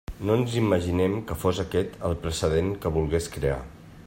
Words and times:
No 0.27 0.35
ens 0.43 0.55
imaginem 0.61 1.13
que 1.31 1.37
fos 1.43 1.61
aquest 1.65 2.01
el 2.09 2.19
precedent 2.27 2.75
que 2.87 2.97
volgués 2.97 3.33
crear. 3.39 3.65